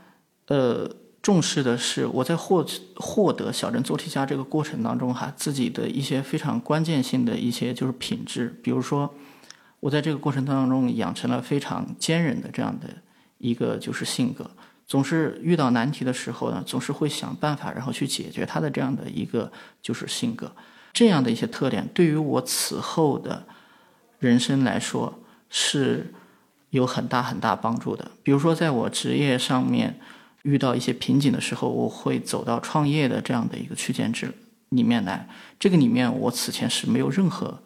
[0.47, 0.89] 呃
[1.21, 2.65] 重视的是我在获
[2.95, 9.13] 获得小镇做题家这个过程当中哈，自己的一些非常关键性的一些就是品质，比如说。
[9.83, 12.87] 我在这个过程当中养成了非常坚韧的这样的
[13.37, 14.49] 一个就是性格，
[14.87, 20.49] 总是遇到难题的时候呢，总是会想办法，然后去解决它的这样的一个就是性格，
[20.93, 23.45] 这样的一些特点对于我此后的
[24.19, 25.19] 人生来说
[25.49, 26.13] 是
[26.69, 28.09] 有很大很大帮助的。
[28.23, 29.99] 比如说，在我职业上面
[30.43, 34.33] 遇到一些瓶颈的时候，我会走到创业的这样的一个区间之
[34.69, 35.27] 里面来，
[35.59, 37.59] 这个里面我此前是没有任何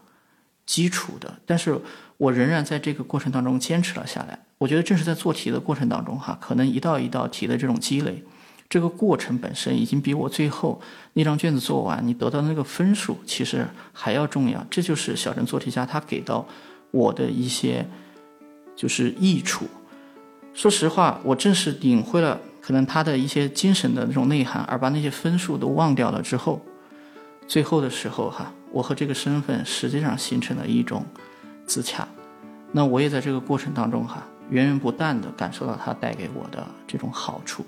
[0.65, 1.79] 基础的，但是。
[2.17, 4.39] 我仍然在这个过程当中坚持了下来。
[4.57, 8.23] 我觉得正是在做题的过程当中，哈，可能一道一道题的这种积累，
[8.67, 10.81] 这个过程本身已经比我最后
[11.13, 14.65] 那张卷子做完你得到的那个分数其实还要重要。
[14.67, 16.43] 这就是小镇做题家他给到
[16.89, 17.85] 我的一些
[18.75, 19.67] 就是益处。
[20.55, 26.59] 说实话，我正是领会了可能他的一些精神的那种内涵，而把那些分数都忘掉了之后，
[27.47, 31.05] 最后的时候，哈，我和这个身份实际上形成了一种。
[31.67, 32.07] 自洽，
[32.71, 37.63] 那我也在这个过程当中哈，源源不断的感受到它带给我的这种好处。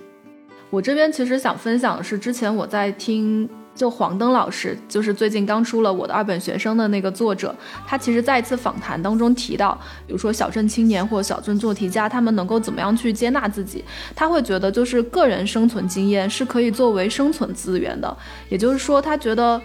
[0.72, 3.48] 我这边其实想分享的是，之前我在听。
[3.76, 7.56] 就黄登老师，就是最近刚出了我的二本学生的那个作者，
[7.88, 13.86] 他其实在一次访谈当中提到，比如说小镇青年或小镇做题家，他们能够怎么样去接纳自己？
[14.14, 18.18] 他会觉得就是个人生存经验是可以作为生存资源的，
[18.50, 19.62] 也就是说，他觉得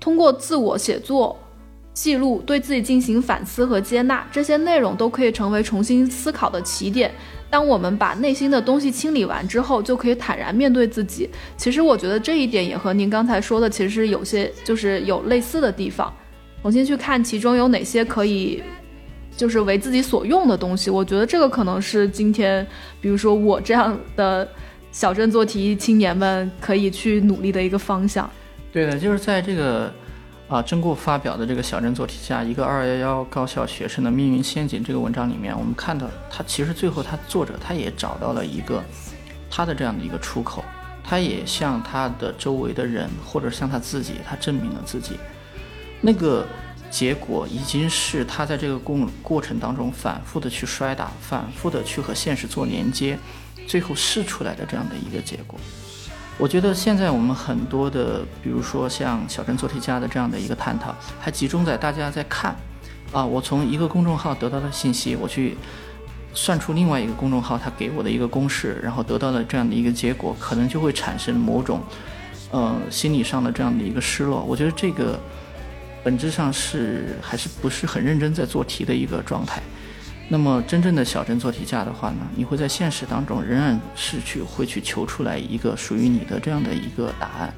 [0.00, 1.38] 通过自我写作。
[1.94, 7.10] 记录对自己进行反思和接纳，这些内容都可以成为重新思考的起点。
[7.50, 11.28] 当我们把内心的东西清理完之后，就可以坦然面对自己。
[11.54, 16.10] 其实我觉得这一点也和您刚才说的其实有些就是有类似的地方。
[16.62, 18.62] 重新去看其中有哪些可以
[19.36, 22.66] 就是为自己所用的东西，我觉得这个可能是今天，
[23.02, 24.48] 比如说我这样的
[24.90, 28.30] 小镇做题青年们可以去努力的一个方向。
[28.72, 29.92] 对的，就是在这个。
[30.52, 38.84] 啊，曾过发表的这个小镇做题家一个二幺幺高校学生的命运陷阱这个文章里面，我们看到他其实最后他作者他也找到了一个
[39.50, 40.62] 他的这样的一个出口，
[41.02, 45.16] 他也向他的周围的人或者向他自己，他证明了自己。
[46.02, 46.46] 那个
[46.90, 53.18] 结果已经是他在这个过过程当中反复的去摔打，反复的去和现实做连接，
[53.66, 55.58] 最后试出来的这样的一个结果。
[56.38, 62.56] 我觉得现在我们很多的，比如说像小镇做题家的这样的一个探讨，还集中在大家在看，
[63.12, 65.56] 啊，我从一个公众号得到的信息，我去
[66.34, 71.80] 算出另外一个公众号他给我的一个公式，然后得到了这样的一个结果，可能就会产生某种，
[72.50, 74.42] 呃，心理上的这样的一个失落。
[74.42, 75.20] 我觉得这个
[76.02, 79.62] 本质上是还是不是很认真在做题的一个状态。
[80.28, 87.52] 那么，真正的小镇做题家的话呢，你会在现实当中仍然是去会去求出来一个属于你的这样的一个答案。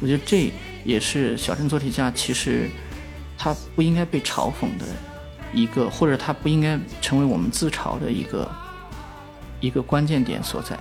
[0.00, 0.50] 我觉得这
[0.84, 2.70] 也是小镇做题家其实
[3.36, 4.86] 他不应该被嘲讽的
[5.52, 8.50] 一个，或者他不应该成为我们自嘲的一个
[9.60, 10.78] 一个关键点所在。